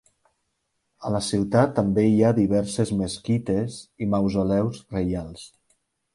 A 1.09 1.11
la 1.15 1.19
ciutat 1.25 1.75
també 1.79 2.05
hi 2.13 2.23
ha 2.23 2.31
diverses 2.39 2.93
mesquites 3.03 3.77
i 4.07 4.09
mausoleus 4.17 4.83
reials. 4.99 5.47